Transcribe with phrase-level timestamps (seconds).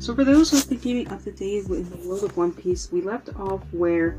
[0.00, 2.90] So for those who've been keeping up to date in the world of One Piece,
[2.90, 4.16] we left off where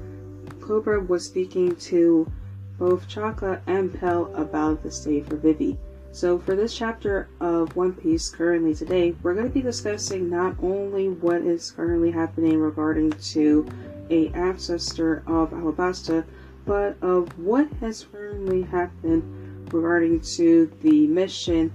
[0.60, 2.32] Cobra was speaking to
[2.78, 5.80] both Chaka and Pell about the stay for Vivi.
[6.12, 10.56] So for this chapter of One Piece currently today, we're going to be discussing not
[10.62, 13.68] only what is currently happening regarding to
[14.12, 16.24] a ancestor of Alabasta,
[16.64, 21.74] but of what has currently happened regarding to the mission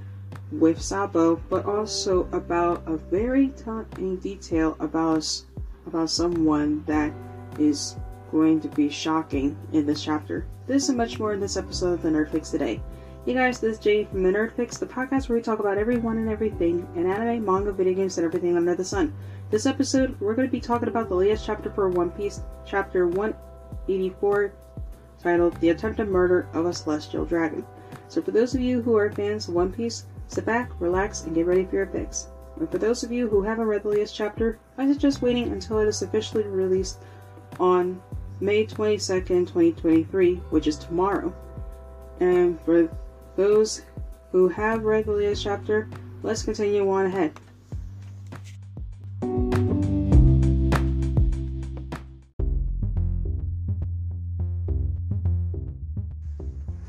[0.52, 5.42] with Sabo, but also about a very telling detail about
[5.86, 7.12] about someone that
[7.58, 7.96] is
[8.30, 10.46] going to be shocking in this chapter.
[10.66, 12.82] This and much more in this episode of the Nerd Fix today.
[13.24, 15.78] Hey guys, this is Jay from the Nerd Fix, the podcast where we talk about
[15.78, 19.12] everyone and everything in anime, manga, video games, and everything under the sun.
[19.50, 23.08] This episode, we're going to be talking about the latest chapter for One Piece, chapter
[23.08, 24.52] 184,
[25.20, 27.64] titled The Attempted Murder of a Celestial Dragon.
[28.08, 31.34] So for those of you who are fans of One Piece, sit back, relax, and
[31.34, 32.28] get ready for your fix.
[32.58, 35.78] And for those of you who haven't read the latest chapter, I suggest waiting until
[35.80, 36.98] it is officially released
[37.60, 38.00] on
[38.40, 41.34] May 22nd, 2023, which is tomorrow.
[42.20, 42.88] And for
[43.36, 43.82] those
[44.32, 45.88] who have read the latest chapter,
[46.22, 47.32] let's continue on ahead.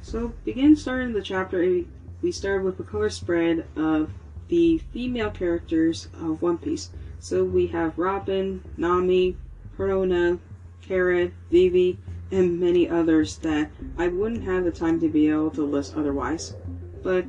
[0.01, 1.83] So, begin starting the chapter,
[2.21, 4.11] we start with a color spread of
[4.47, 6.89] the female characters of One Piece.
[7.19, 9.35] So we have Robin, Nami,
[9.77, 10.39] Perona,
[10.81, 11.99] Kara, Vivi,
[12.31, 16.55] and many others that I wouldn't have the time to be able to list otherwise.
[17.03, 17.25] But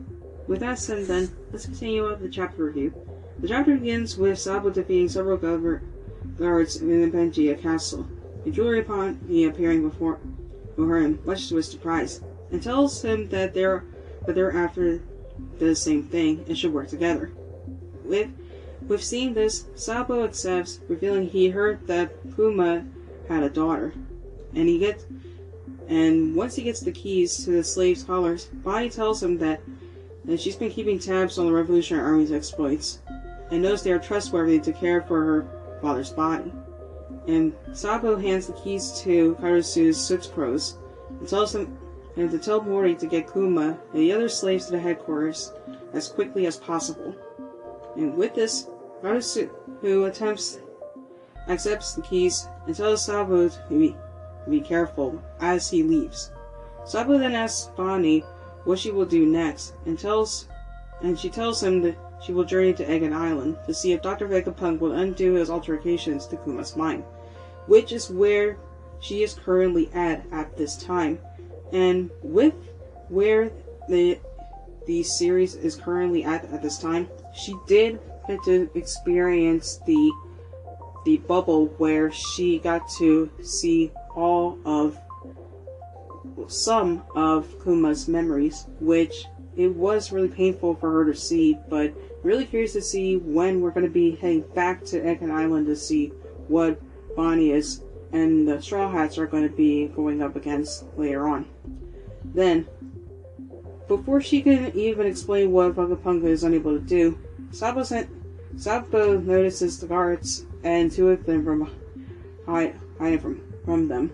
[0.47, 2.95] with that said, then let's continue on the chapter review.
[3.41, 8.09] The chapter begins with Sabo defeating several guards in the Pangea castle,
[8.45, 10.19] and Jewelry Bonney appearing before,
[10.77, 13.85] him, much to his surprise, and tells him that they're
[14.29, 15.01] but they're after
[15.59, 17.33] the same thing and should work together.
[18.05, 18.29] With
[18.87, 22.85] with seeing this, Sabo accepts, revealing he heard that Kuma
[23.27, 23.95] had a daughter,
[24.55, 25.07] and he gets
[25.89, 29.63] and once he gets the keys to the slave's collars, Bonney tells him that,
[30.27, 32.99] that she's been keeping tabs on the Revolutionary Army's exploits,
[33.51, 36.53] and knows they are trustworthy to care for her father's body.
[37.27, 40.77] And Sabo hands the keys to Karasu's six crows,
[41.09, 41.79] and tells him
[42.19, 45.53] and to tell Morley to get Kuma and the other slaves to the headquarters
[45.93, 47.15] as quickly as possible.
[47.97, 48.69] And with this,
[49.03, 49.49] Karasu,
[49.81, 50.59] who attempts
[51.49, 53.97] accepts the keys and tells Sabo to be,
[54.45, 56.33] to be careful as he leaves.
[56.85, 58.25] Sabo then asks Bonney
[58.65, 60.49] what she will do next and tells
[61.01, 64.27] and she tells him that she will journey to Egghead Island to see if Dr.
[64.27, 67.05] Vegapunk will undo his alterations to Kuma's mind,
[67.67, 68.59] which is where
[68.99, 71.21] she is currently at at this time.
[71.73, 72.55] And with
[73.09, 73.51] where
[73.89, 74.19] the
[74.87, 80.13] the series is currently at at this time, she did get to experience the
[81.05, 84.99] the bubble where she got to see all of
[86.49, 89.25] some of Kuma's memories, which
[89.57, 91.93] it was really painful for her to see, but
[92.23, 95.77] really curious to see when we're going to be heading back to Egghead Island to
[95.77, 96.09] see
[96.47, 96.81] what
[97.17, 97.83] Bonney is
[98.13, 101.47] and the Straw Hats are going to be going up against later on.
[102.25, 102.67] Then,
[103.87, 107.19] before she can even explain what Vegapunk is unable to do,
[107.51, 108.09] Sabo, sent,
[108.57, 111.71] Sabo notices the guards and two of them from
[112.47, 114.13] hiding from, from them.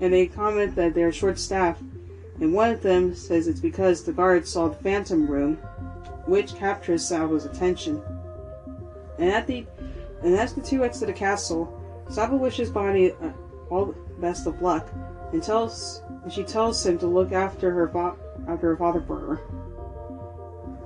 [0.00, 1.82] And they comment that they are short staffed,
[2.40, 5.56] and one of them says it's because the guards saw the Phantom Room,
[6.26, 8.02] which captures Sabo's attention.
[9.18, 9.66] And at the
[10.22, 13.32] and as the two exit the castle, Sabo wishes Bonney uh,
[13.70, 14.88] all the best of luck
[15.32, 18.16] and tells and she tells him to look after her fa-
[18.48, 19.40] after her father for her.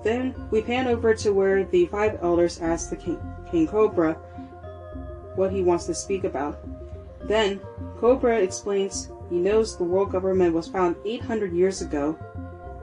[0.02, 3.20] Then we pan over to where the five elders ask the king,
[3.50, 4.14] King Cobra
[5.34, 6.58] what he wants to speak about.
[7.26, 7.60] Then
[7.98, 12.12] Cobra explains he knows the world government was found 800 years ago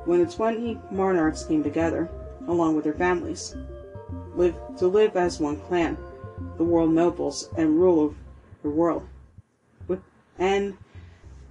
[0.05, 2.09] when the 20 monarchs came together,
[2.47, 3.55] along with their families,
[4.35, 5.97] live, to live as one clan,
[6.57, 8.15] the world nobles, and rule
[8.67, 9.07] the world.
[10.39, 10.77] And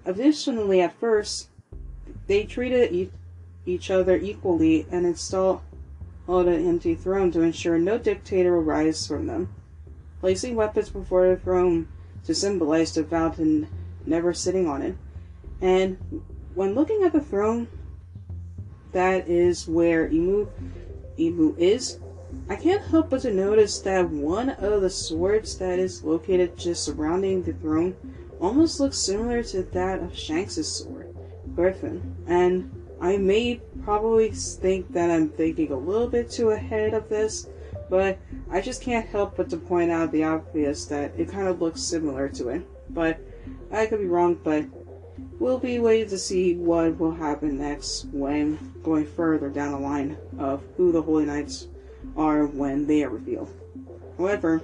[0.04, 1.48] additionally, at first,
[2.26, 3.10] they treated e-
[3.64, 5.60] each other equally and installed
[6.28, 9.52] an empty throne to ensure no dictator will rise from them,
[10.20, 11.88] placing weapons before the throne
[12.24, 13.66] to symbolize the to
[14.04, 14.96] never sitting on it.
[15.60, 16.22] And
[16.54, 17.68] when looking at the throne,
[18.92, 20.48] that is where Imu
[21.18, 21.98] Imu is.
[22.48, 26.84] I can't help but to notice that one of the swords that is located just
[26.84, 27.96] surrounding the throne
[28.40, 31.14] almost looks similar to that of Shanks' sword,
[31.54, 32.16] Gryphon.
[32.26, 32.70] And
[33.00, 37.48] I may probably think that I'm thinking a little bit too ahead of this,
[37.88, 38.18] but
[38.50, 41.82] I just can't help but to point out the obvious that it kind of looks
[41.82, 42.66] similar to it.
[42.90, 43.20] But
[43.70, 44.64] I could be wrong, but
[45.38, 50.16] we'll be waiting to see what will happen next when going further down the line
[50.38, 51.68] of who the Holy Knights
[52.16, 53.48] are when they are revealed.
[54.18, 54.60] However,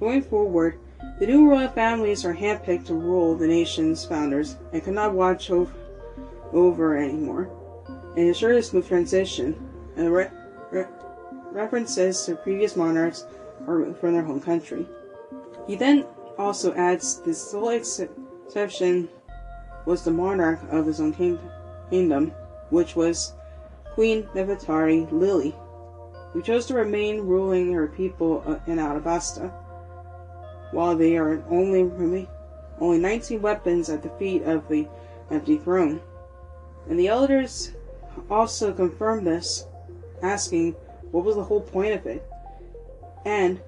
[0.00, 0.78] going forward,
[1.18, 5.72] the new royal families are handpicked to rule the nation's founders and cannot watch over,
[6.52, 7.50] over anymore,
[8.16, 9.54] and ensure a smooth transition.
[9.96, 10.28] And re-
[10.70, 10.86] re-
[11.50, 13.26] references to previous monarchs
[13.66, 14.86] are from their home country.
[15.66, 16.04] He then
[16.38, 18.00] also adds the sole ex-
[18.46, 19.08] exception
[19.86, 21.38] was the monarch of his own king-
[21.90, 22.32] kingdom,
[22.70, 23.32] which was
[23.94, 25.54] Queen Nefertari Lily,
[26.38, 29.52] who chose to remain ruling her people uh, in Alabasta,
[30.70, 32.28] while there are only
[32.78, 34.86] only 19 weapons at the feet of the
[35.32, 36.00] empty throne.
[36.88, 37.72] And the elders
[38.30, 39.66] also confirmed this,
[40.22, 40.76] asking
[41.10, 42.24] what was the whole point of it.
[43.24, 43.60] And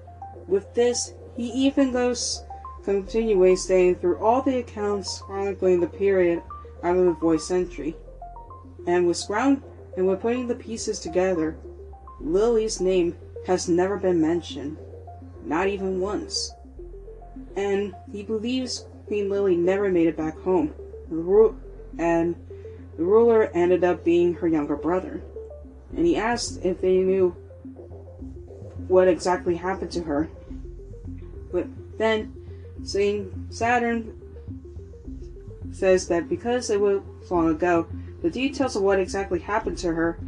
[0.47, 2.41] with this, he even goes
[2.85, 6.41] continuing staying through all the accounts chronicling the period
[6.83, 7.97] out of the Void Century.
[8.87, 9.61] And with ground
[9.97, 11.57] and with putting the pieces together,
[12.23, 13.15] Lily's name
[13.47, 14.77] has never been mentioned,
[15.43, 16.51] not even once.
[17.55, 20.73] And he believes Queen Lily never made it back home,
[21.97, 22.35] and
[22.97, 25.21] the ruler ended up being her younger brother.
[25.95, 27.31] And he asked if they knew
[28.87, 30.29] what exactly happened to her.
[31.51, 32.33] But then,
[32.83, 34.17] Saint Saturn
[35.71, 37.87] says that because it was long ago,
[38.21, 40.19] the details of what exactly happened to her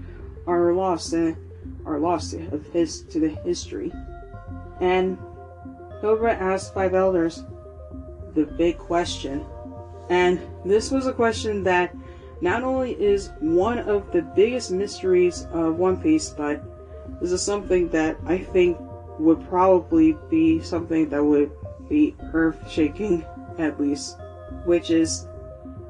[0.47, 1.37] are lost and
[1.85, 3.91] are lost of his to the history.
[4.79, 5.17] And
[6.01, 7.43] Cobra asked five elders
[8.33, 9.45] the big question.
[10.09, 11.95] And this was a question that
[12.41, 16.61] not only is one of the biggest mysteries of One Piece, but
[17.21, 18.77] this is something that I think
[19.19, 21.51] would probably be something that would
[21.87, 23.25] be earth shaking,
[23.57, 24.17] at least,
[24.65, 25.27] which is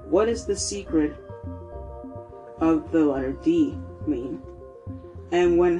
[0.06, 1.16] what is the secret
[2.60, 4.42] of the letter D mean?
[5.34, 5.80] And when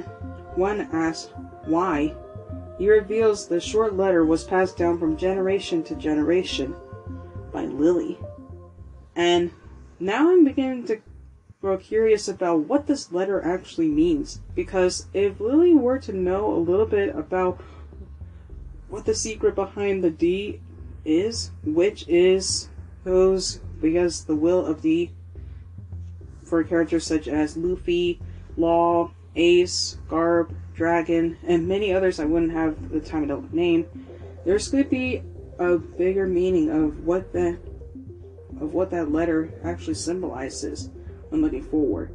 [0.56, 1.32] one asks
[1.66, 2.16] why,
[2.80, 6.76] he reveals the short letter was passed down from generation to generation
[7.52, 8.18] by Lily.
[9.16, 9.52] And
[10.00, 11.00] now I'm beginning to
[11.62, 14.42] grow curious about what this letter actually means.
[14.56, 17.62] Because if Lily were to know a little bit about
[18.90, 20.62] what the secret behind the D
[21.06, 22.70] is, which is
[23.04, 25.12] those because the will of D
[26.44, 28.20] for characters such as Luffy,
[28.58, 33.88] Law, Ace, Garp, Dragon, and many others I wouldn't have the time to name,
[34.46, 35.24] there's going to be
[35.60, 37.60] a bigger meaning of what that
[38.62, 40.90] of what that letter actually symbolizes
[41.30, 42.14] when looking forward.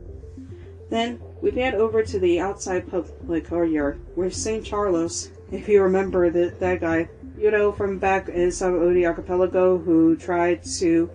[0.88, 4.64] Then we head over to the outside public courtyard where St.
[4.64, 10.16] Charles, if you remember that that guy, you know, from back in Sabaody Archipelago who
[10.16, 11.10] tried to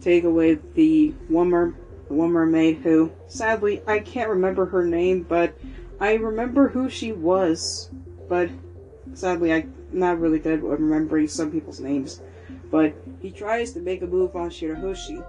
[0.00, 1.74] take away the one, mer-
[2.10, 5.54] the one mermaid who, sadly, I can't remember her name, but
[6.00, 7.88] I remember who she was.
[8.28, 8.50] But
[9.14, 12.20] sadly, I'm not really good at remembering some people's names.
[12.68, 15.24] But he tries to make a move on Shirahoshi,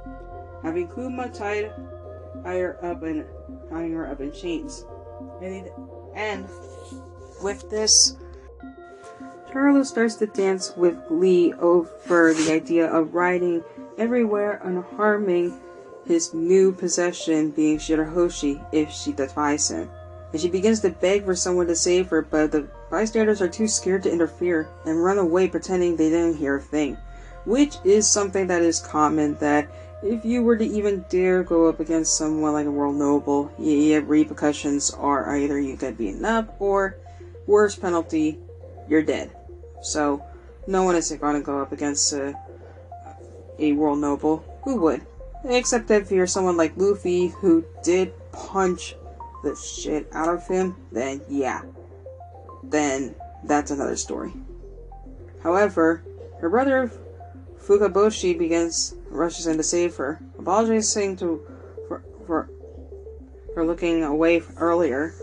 [0.64, 1.72] having Kuma tied
[2.46, 3.26] her up and
[3.70, 4.84] tying her up in chains.
[5.40, 5.64] And, he,
[6.16, 6.48] and
[7.44, 8.18] with this,
[9.52, 13.64] Charlo starts to dance with Lee over the idea of riding
[14.00, 15.54] everywhere and harming
[16.06, 19.90] his new possession being Shirahoshi if she defies him.
[20.32, 23.68] And she begins to beg for someone to save her, but the bystanders are too
[23.68, 26.98] scared to interfere and run away pretending they didn't hear a thing.
[27.46, 29.68] Which is something that is common that
[30.04, 34.00] if you were to even dare go up against someone like a world noble, yeah,
[34.04, 36.98] repercussions are either you get beaten up or,
[37.46, 38.40] worst penalty,
[38.88, 39.32] you're dead.
[39.82, 40.24] So,
[40.68, 42.36] no one is going to go up against a,
[43.60, 44.44] a world noble.
[44.64, 45.06] Who would?
[45.44, 48.96] Except if you're someone like Luffy who did punch
[49.44, 51.62] the shit out of him, then yeah.
[52.64, 54.34] Then that's another story.
[55.42, 56.04] However,
[56.40, 56.92] her brother
[57.60, 61.42] Fukaboshi begins rushes in to save her, apologizing to
[61.88, 62.50] for for,
[63.54, 65.14] for looking away earlier,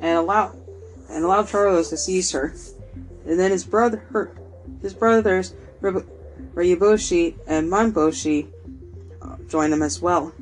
[0.00, 0.54] and allow
[1.10, 2.54] and allow Charles to seize her.
[3.26, 4.36] And then his brother, her,
[4.82, 8.48] his brothers Ryuboshi and Manboshi
[9.48, 10.32] join him as well.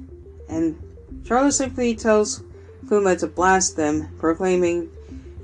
[0.48, 0.78] And
[1.24, 2.42] Charles simply tells
[2.88, 4.90] Kuma to blast them, proclaiming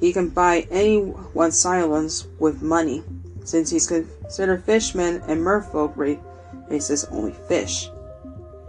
[0.01, 3.03] he can buy anyone's silence with money,
[3.45, 5.97] since he's considered fishmen and merfolk
[6.69, 7.91] races only fish.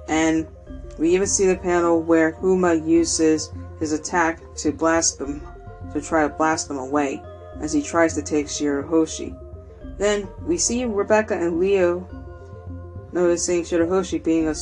[0.08, 0.48] And
[0.98, 5.42] we even see the panel where Kuma uses his attack to blast them
[5.94, 7.22] to try to blast them away
[7.60, 9.38] as he tries to take Shirahoshi.
[9.98, 12.08] Then we see Rebecca and Leo
[13.12, 14.54] noticing Shirahoshi being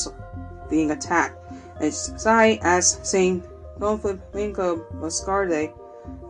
[0.70, 1.38] being attacked,
[1.80, 3.44] and Sai asks, saying,
[3.80, 5.72] "Don't Flamingo Moscarde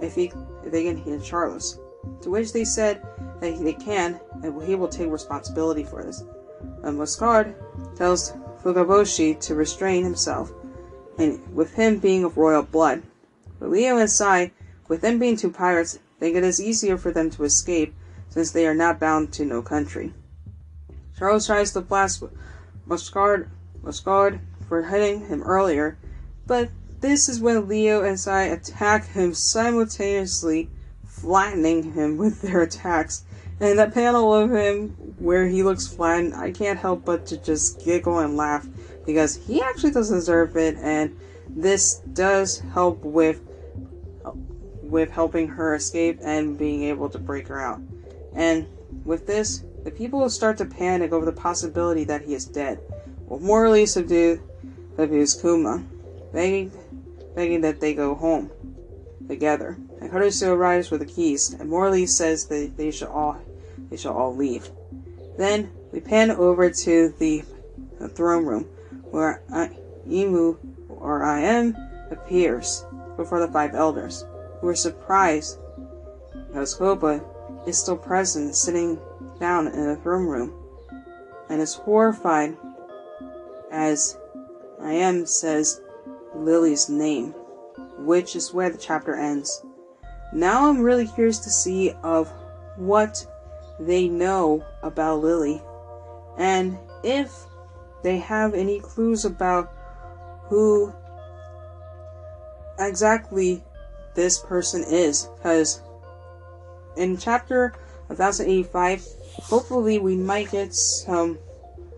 [0.01, 0.31] if he
[0.63, 1.79] if they can heal Charles."
[2.21, 3.01] To which they said
[3.41, 6.24] that they can, and he will take responsibility for this.
[6.83, 7.53] And Moscard
[7.95, 8.33] tells
[8.63, 10.51] Fukaboshi to restrain himself,
[11.17, 13.03] and with him being of royal blood.
[13.59, 14.51] But Leo and Sai,
[14.88, 17.93] with them being two pirates, think it is easier for them to escape,
[18.29, 20.13] since they are not bound to no country.
[21.17, 22.24] Charles tries to blast
[22.88, 23.47] Moscard,
[23.83, 25.97] Moscard for hitting him earlier,
[26.45, 26.69] but
[27.00, 30.69] this is when Leo and Sai attack him simultaneously,
[31.05, 33.24] flattening him with their attacks.
[33.59, 37.83] And that panel of him where he looks flattened, I can't help but to just
[37.83, 38.67] giggle and laugh
[39.05, 41.17] because he actually does deserve it, and
[41.50, 43.41] this does help with
[44.83, 47.81] with helping her escape and being able to break her out.
[48.33, 48.67] And
[49.03, 52.77] with this, the people will start to panic over the possibility that he is dead.
[53.27, 54.38] Will Morley subdue
[54.98, 55.82] subdues Kuma,
[56.34, 56.74] begging
[57.34, 58.51] begging that they go home
[59.29, 59.77] together.
[60.01, 63.41] And Karasu arrives with the keys, and Morley says that they should all
[63.89, 64.70] they shall all leave.
[65.38, 67.46] Then we pan over to the,
[67.98, 68.63] the throne room,
[69.10, 69.41] where
[70.06, 70.58] Imu
[70.89, 71.77] or I am
[72.12, 72.84] appears
[73.15, 74.25] before the five elders,
[74.60, 75.60] who are surprised
[76.77, 77.24] Cobra
[77.65, 79.00] is still present, sitting
[79.39, 80.53] down in the throne room,
[81.50, 82.58] and is horrified
[83.72, 84.17] as
[84.82, 85.82] I am says
[86.36, 87.34] Lily's name,
[88.00, 89.63] which is where the chapter ends.
[90.34, 92.32] Now I'm really curious to see of
[92.75, 93.25] what
[93.79, 95.62] they know about Lily
[96.38, 97.46] and if
[98.03, 99.74] they have any clues about
[100.50, 100.94] who
[102.79, 103.63] exactly
[104.15, 105.82] this person is because
[106.96, 107.74] in chapter
[108.07, 109.05] 1085
[109.43, 111.37] hopefully we might get some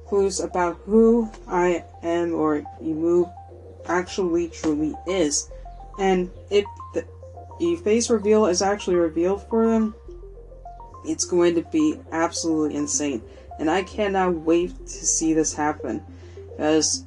[0.08, 3.32] clues about who I am or Imu
[3.88, 5.50] actually truly is
[6.00, 7.06] and if the
[7.84, 9.94] face reveal is actually revealed for them
[11.06, 13.22] it's going to be absolutely insane.
[13.58, 16.04] And I cannot wait to see this happen.
[16.52, 17.04] Because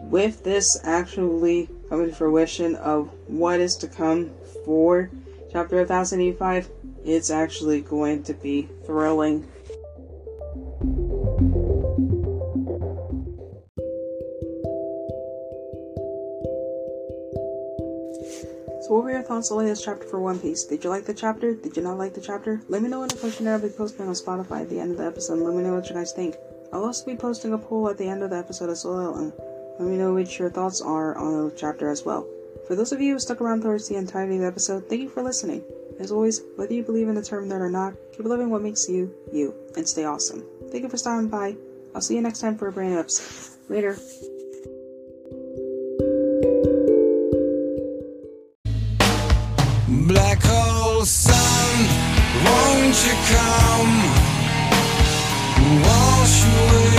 [0.00, 4.30] with this actually coming to fruition of what is to come
[4.64, 5.10] for
[5.52, 6.68] chapter 1085,
[7.06, 9.46] it's actually going to be thrilling
[18.82, 20.62] So what were your thoughts on this chapter for One Piece?
[20.62, 21.54] Did you like the chapter?
[21.54, 22.60] Did you not like the chapter?
[22.68, 24.98] Let me know in the questionnaire I'll be posting on Spotify at the end of
[24.98, 25.40] the episode.
[25.40, 26.36] Let me know what you guys think.
[26.72, 29.16] I'll also be posting a poll at the end of the episode as well.
[29.16, 29.32] And
[29.80, 32.28] let me know what your thoughts are on the chapter as well.
[32.68, 35.08] For those of you who stuck around towards the entirety of the episode, thank you
[35.08, 35.64] for listening.
[35.98, 38.88] As always, whether you believe in the term nerd or not, keep living what makes
[38.88, 40.44] you, you, and stay awesome.
[40.70, 41.56] Thank you for stopping by.
[41.94, 43.58] I'll see you next time for a brand new episode.
[43.68, 43.96] Later.
[50.06, 51.86] Black hole sun,
[52.44, 53.94] won't you come?
[55.82, 56.95] Wash away